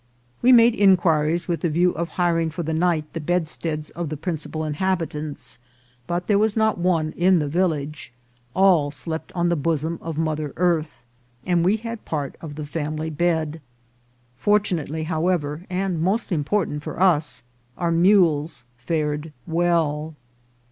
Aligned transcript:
We 0.41 0.51
made 0.51 0.73
iHquiries 0.73 1.47
with 1.47 1.61
the 1.61 1.69
view 1.69 1.91
A. 1.91 1.99
RUSTIC 2.01 2.15
BRIDGE. 2.15 2.15
225 2.15 2.15
of 2.15 2.15
hiring 2.15 2.49
for 2.49 2.63
the 2.63 2.73
night 2.73 3.13
the 3.13 3.19
bedsteads 3.19 3.89
of 3.91 4.09
the 4.09 4.17
principal 4.17 4.65
in 4.65 4.73
habitants, 4.73 5.59
but 6.07 6.25
there 6.25 6.39
was 6.39 6.57
not 6.57 6.79
one 6.79 7.11
in 7.11 7.37
the 7.37 7.47
village; 7.47 8.11
all 8.55 8.89
slept 8.89 9.31
on 9.33 9.49
the 9.49 9.55
bosom 9.55 9.99
of 10.01 10.17
mother 10.17 10.53
earth, 10.57 11.03
and 11.45 11.63
we 11.63 11.75
had 11.77 12.03
part 12.03 12.35
of 12.41 12.55
the 12.55 12.65
family 12.65 13.11
bed. 13.11 13.61
Fortunately, 14.37 15.03
however, 15.03 15.65
and 15.69 16.01
most 16.01 16.31
im 16.31 16.43
portant 16.45 16.81
for 16.81 16.99
us, 16.99 17.43
our 17.77 17.91
mules 17.91 18.65
fared 18.79 19.31
well. 19.45 20.15